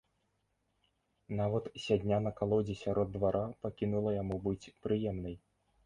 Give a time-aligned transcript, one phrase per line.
[1.41, 5.43] Нават сядня на калодзе сярод двара пакінула яму быць прыемнай.